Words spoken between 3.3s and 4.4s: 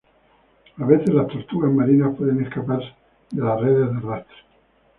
las redes de arrastre.